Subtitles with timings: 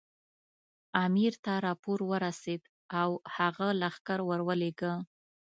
[1.05, 2.61] امیر ته راپور ورسېد
[2.99, 4.93] او هغه لښکر ورولېږه.